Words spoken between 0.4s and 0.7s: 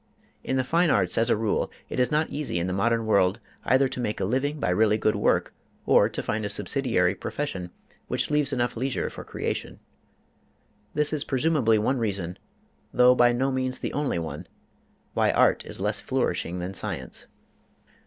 In the